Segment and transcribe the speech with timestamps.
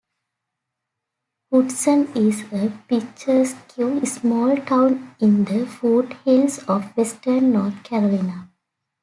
[1.51, 3.71] Hudson is a picturesque
[4.03, 8.49] small town in the foothills of Western North Carolina.